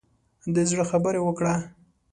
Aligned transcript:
د 0.53 0.57
زړه 0.69 0.83
خبره 0.91 1.19
وکړه. 1.23 1.55